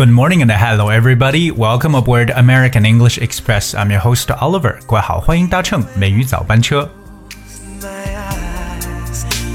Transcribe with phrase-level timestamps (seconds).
[0.00, 1.50] Good morning and hello everybody.
[1.50, 3.74] Welcome aboard American English Express.
[3.74, 4.76] I'm your host Oliver.
[4.86, 6.90] 各位好，欢迎搭乘美语早班车。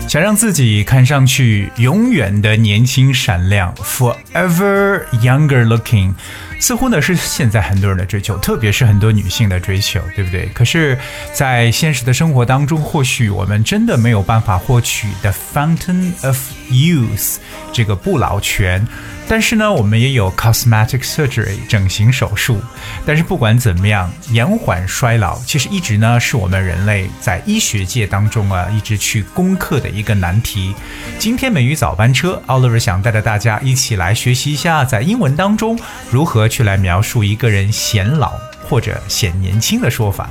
[0.07, 6.13] 想让自己看上去永远的年轻闪亮，forever younger looking，
[6.58, 10.48] 似乎呢是现在很多人的追求，特别是很多女性的追求，对不对？
[10.54, 10.98] 可是，
[11.32, 16.38] 在现实的生活当中，或许我们真的没有办法获取 the fountain of
[16.70, 17.36] youth
[17.72, 18.86] 这个不老泉。
[19.28, 22.60] 但是呢，我们也有 cosmetic surgery 整形手术。
[23.04, 30.72] 但是不管怎么样，延缓衰老其实一直呢是我们人类在医学界当中啊一直去攻克的一个难题。
[31.18, 35.76] 今天美语早班车，Oliver 想带着大家一起来学习一下，在英文当中
[36.08, 38.32] 如何去来描述一个人显老
[38.68, 40.30] 或者显年轻的说法。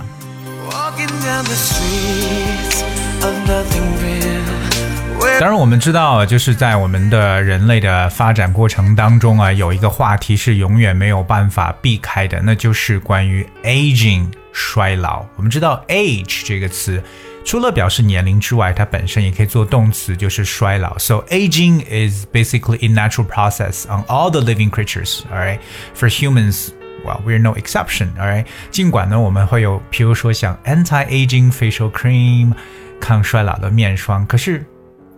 [5.39, 15.25] 当然，我们知道，就是在我们的人类的发展过程当中啊，有一个话题是永远没有办法避开的，那就是关于 aging 衰老。
[15.35, 17.03] 我们知道 age 这个词，
[17.44, 20.98] 除了表示年龄之外，它本身也可以做动词，就是衰老。
[20.98, 25.22] So aging is basically a natural process on all the living creatures.
[25.32, 25.60] Alright,
[25.94, 26.68] for humans.
[27.04, 28.08] Well, we're no exception.
[28.18, 32.52] Alright，尽管呢，我们会有，比如说像 anti-aging facial cream，
[33.00, 34.64] 抗衰老的面霜，可是。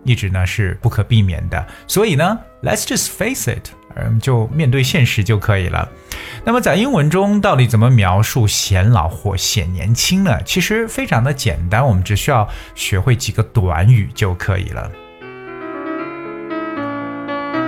[0.05, 5.88] 一直呢是不可避免的，所以呢，Let's just face it， 嗯，就面对现实就可以了。
[6.44, 10.40] 那么在英文中到底怎么描述显老或显年轻呢？
[10.44, 14.90] 其实非常的简单，我们只需要学会几个短语就可以了。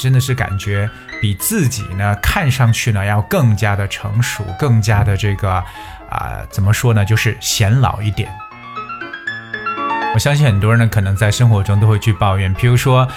[0.00, 0.88] 真的是感觉
[1.20, 5.64] 比自己呢看上去呢要更加的成熟，更加的这个啊、
[6.08, 8.32] 呃，怎么说呢，就是显老一点。
[10.14, 13.08] 我相信很多人呢可能在生活中都会去抱怨，比如说。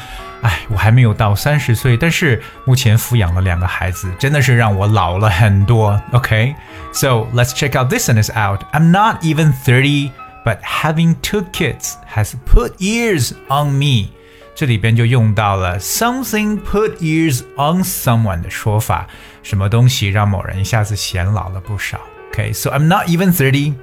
[0.44, 5.98] 哎，我还没有到三十岁，但是目前抚养了两个孩子，真的是让我老了很多。
[6.12, 8.60] OK，so let's check out this sentence out.
[8.74, 10.12] I'm not even thirty,
[10.44, 14.10] but having two kids has put years on me.
[14.54, 19.08] 这里边就用到了 something put years on someone 的说法，
[19.44, 22.02] 什么东西让某人一下子显老了不少。
[22.34, 23.76] OK，so I'm not even thirty,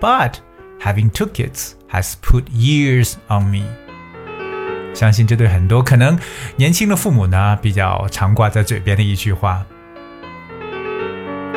[0.00, 0.36] but
[0.81, 3.65] having two kids has put years on me.
[4.93, 6.19] 相信这对很多可能
[6.57, 9.65] 年轻的父母呢，比较常挂在嘴边的一句话。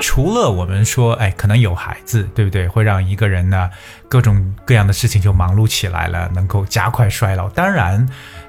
[0.00, 2.68] 除了我们说，哎，可能有孩子，对不对？
[2.68, 3.70] 会让一个人呢，
[4.08, 7.48] 各种各样的事情就忙碌起来了，能够加快衰老。
[7.48, 8.06] 当然，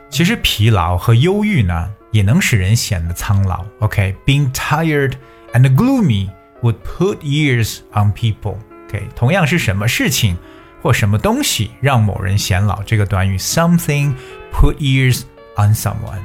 [0.10, 3.64] 其实疲劳和忧郁呢，也能使人显得苍老。
[3.80, 5.14] OK，being tired
[5.54, 6.30] and gloomy
[6.62, 8.58] would put years on people。
[8.88, 10.38] OK，同样是什么事情？
[10.85, 14.15] 或什么东西让某人显老，这个短语 something
[14.53, 15.23] put years
[15.57, 16.23] on someone。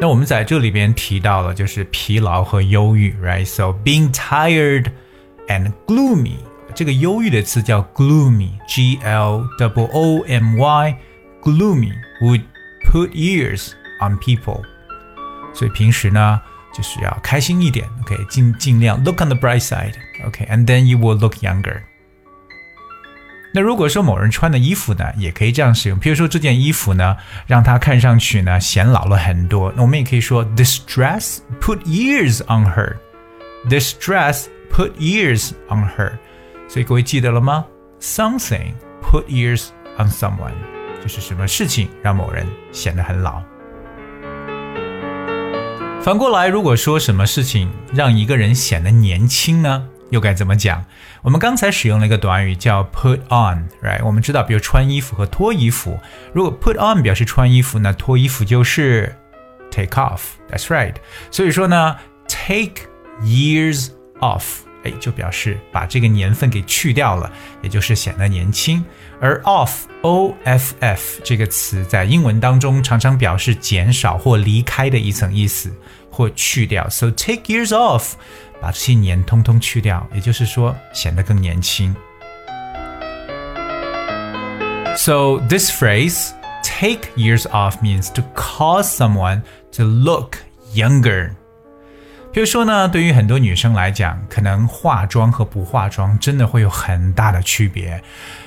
[0.00, 4.86] 那我们在这里边提到了就是疲劳和忧郁，right？So being tired
[5.48, 6.36] and gloomy，
[6.74, 12.42] 这个忧郁的词叫 gloomy，G L O O M Y，gloomy would
[12.84, 14.62] put years on people。
[15.52, 16.40] 所以平时呢，
[16.72, 21.80] 就是要开心一点，OK，尽尽量 look on the bright side，OK，and then you will look younger。
[23.55, 25.99] 那如果说某人穿的衣服呢，也可以这样使用。
[25.99, 27.15] 比如说这件衣服呢，
[27.45, 29.71] 让他看上去呢显老了很多。
[29.75, 32.95] 那我们也可以说，This dress put years on her.
[33.69, 36.13] This dress put years on her.
[36.67, 37.63] 所以各位记得了吗
[38.01, 38.73] ？Something
[39.03, 39.67] put years
[39.99, 40.53] on someone，
[41.03, 43.43] 就是什么事情让某人显得很老。
[46.01, 49.87] 反过来，如果说什么事情让一个人显得年轻呢？
[50.13, 50.85] 又该怎么讲？
[51.23, 54.05] 我们刚才使用了一个短语叫 put on，right？
[54.05, 55.99] 我们知道，比如穿衣服和脱衣服。
[56.33, 59.15] 如果 put on 表示穿衣服，那脱衣服就是
[59.71, 60.21] take off。
[60.51, 60.93] That's right。
[61.31, 62.83] 所以说呢，take
[63.23, 63.89] years
[64.19, 67.30] off 哎，就表示把这个年份给去掉了，
[67.62, 68.84] 也就是显得年轻。
[69.20, 75.72] 而 off o f f 这个词在英文当中常常表示减少或离开的一层意思，
[76.10, 76.88] 或去掉。
[76.88, 78.12] So take years off，
[78.60, 81.94] 把这些年通通去掉，也就是说显得更年轻。
[84.96, 86.30] So this phrase
[86.62, 90.36] take years off means to cause someone to look
[90.74, 91.32] younger.
[92.32, 98.02] 比如说呢，对于很多女生来讲，可能化妆和不化妆真的会有很大的区别。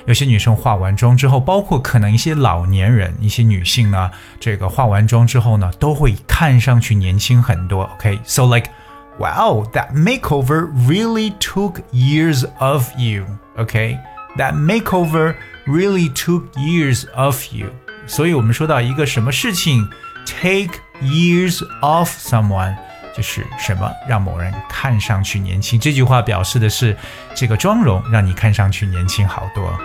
[0.06, 7.84] 有些女生化完妆之后，包括可能一些老年人、一些女性呢，这个化完妆之后呢，都会看上去年轻很多。
[7.98, 8.56] OK，so、okay?
[8.56, 13.26] like。Wow, that makeover really took years of you.
[13.58, 13.98] Okay,
[14.38, 15.34] that makeover
[15.66, 17.66] really took years of you.
[18.06, 19.86] 所以我们说到一个什么事情
[20.24, 22.74] take years of someone。
[23.17, 25.79] 就是什么让某人看上去年轻？
[25.79, 26.95] 这句话表示的是
[27.33, 29.75] 这个妆容让你看上去年轻好多。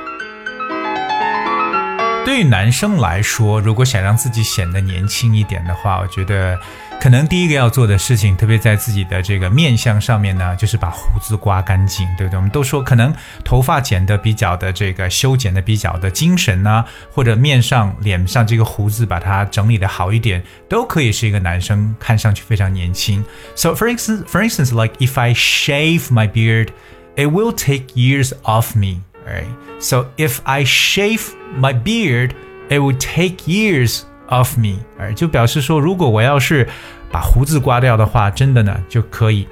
[2.24, 6.58] 对于男生来说，如果想让自己显得年轻一点的话，我觉得。
[7.00, 12.36] 可能第一个要做的事情，特别在自己的这个面相上面呢，就是把胡子刮干净，对不对？
[12.36, 23.24] 我们都说，可能头发剪得比较的这个修剪的比较的精神呢，或者面上脸上这个胡子把它整理的好一点，都可以是一个男生看上去非常年轻。
[23.56, 26.68] So for instance, for instance, like if I shave my beard,
[27.16, 29.00] it will take years off me.
[29.25, 29.47] Right?
[29.79, 32.31] So if I shave my beard,
[32.69, 34.03] it will take years.
[34.29, 36.67] Of me，哎，就表示说，如果我要是
[37.09, 39.47] 把胡子刮掉的话，真的呢就可以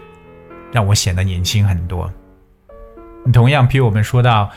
[0.69, 2.11] 让我显得年轻很多。
[3.31, 4.51] 同样，譬如我们说到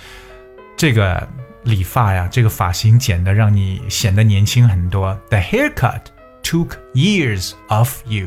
[0.76, 1.28] 这个
[1.62, 5.16] 理发呀，这个发型剪的让你显得年轻很多。
[5.28, 6.00] The haircut
[6.42, 8.26] took years of you。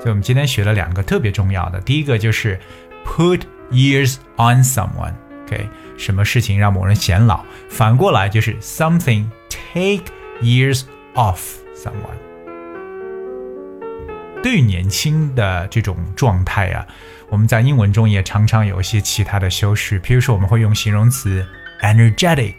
[0.00, 2.58] 所以我们今天学了两个特别重要的，第一个就是
[3.06, 5.14] put years on someone。
[5.49, 5.67] OK，
[5.97, 7.43] 什么事情让某人显老？
[7.69, 10.03] 反过来就是 something take。
[10.41, 10.83] years
[11.15, 11.39] off
[11.75, 12.15] someone。
[14.41, 16.87] 对于年轻的这种状态啊，
[17.27, 21.45] 我们在英文中也常常有一些其他的修饰，比如说我们会用形容词
[21.81, 22.55] energetic，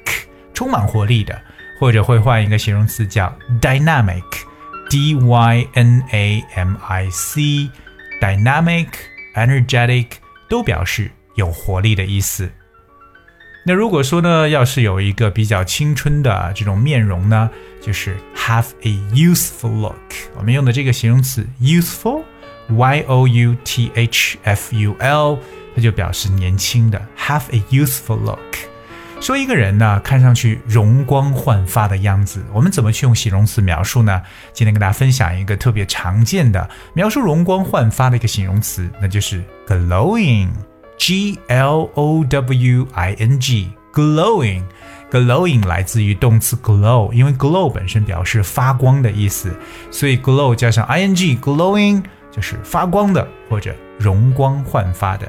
[0.53, 1.41] 充满活力的，
[1.79, 10.09] 或者会换一个形容词叫 dynamic，d y n a m i c，dynamic，energetic
[10.51, 12.53] 都表示有活力的意思。
[13.63, 19.95] 那如果说呢，要是有一个比较青春的这种面容呢，就是 have a youthful look。
[20.35, 25.39] 我们用的这个形容词 youthful，y o u t h f u l，
[25.77, 27.01] 它就表示年轻的。
[27.19, 28.39] have a youthful look，
[29.21, 34.23] 说一个人呢看上去容光焕发的样子，我们怎么去用形容词描述呢？
[34.55, 40.49] 今天跟大家分享一个特别常见的描述容光焕发的一个形容词，那就是 glowing。
[41.01, 44.65] G L O W I N G，glowing。
[45.11, 49.51] glowing 来自于动词 glow，因为 glow 本身表示发光的意思，
[49.91, 55.27] 所以 glow 加上 i n g，glowing 就是发光的或者容光焕发的。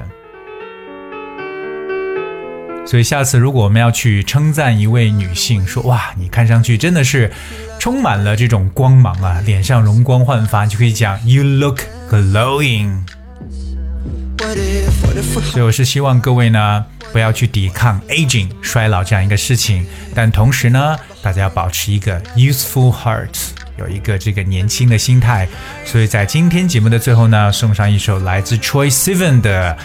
[2.86, 7.32] 所以下次如果我们要去称赞一位女性，说哇，你看上去真的是
[7.80, 12.98] 充满了这种光芒啊，脸上容光焕发，你就可以讲 You look glowing。
[15.44, 23.34] 所以我是希望各位呢，不要去抵抗 aging 衰老这样一个事情，但同时呢，大家要保持一个 youthful heart，
[23.78, 25.46] 有一个这个年轻的心态。
[25.84, 29.76] 所以在今天节目的最后呢，送上一首来自 Troye Sivan 的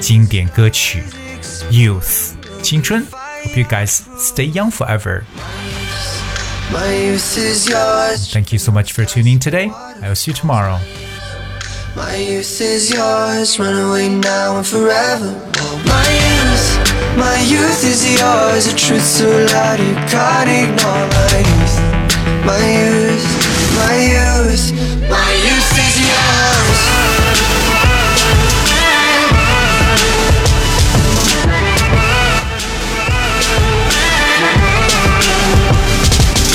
[0.00, 1.02] 经典歌曲
[1.72, 2.00] 《Youth》
[2.62, 3.06] 青春。
[3.44, 5.22] Hope you guys stay young forever.
[8.32, 9.70] Thank you so much for tuning today.
[10.02, 10.78] I will see you tomorrow.
[11.96, 15.32] My youth is yours, run away now and forever.
[15.84, 16.66] My youth,
[17.18, 21.06] my youth is yours, a truth so loud you can't ignore.
[21.10, 21.76] My youth,
[22.46, 23.26] my youth,
[23.74, 24.70] my youth,
[25.10, 26.80] my youth is yours.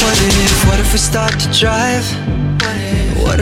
[0.02, 2.25] What if, what if we start to drive?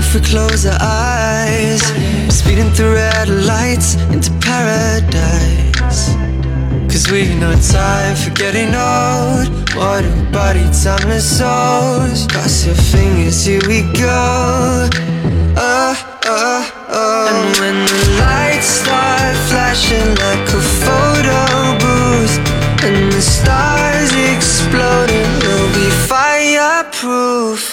[0.05, 1.81] If we close our eyes?
[2.29, 6.13] Speeding through red lights into paradise.
[6.91, 9.47] Cause we've no time for getting old.
[9.73, 12.27] What body, time and souls.
[12.27, 14.89] Cross your fingers, here we go.
[15.57, 15.95] Oh,
[16.25, 17.27] oh, oh.
[17.31, 21.41] And when the lights start flashing like a photo
[21.81, 22.35] booth,
[22.85, 27.72] and the stars exploding, we'll be fireproof.